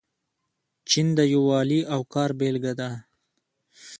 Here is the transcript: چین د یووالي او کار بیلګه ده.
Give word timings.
چین 0.89 1.07
د 1.17 1.19
یووالي 1.33 1.81
او 1.93 2.01
کار 2.13 2.29
بیلګه 2.39 2.73
ده. 2.79 2.89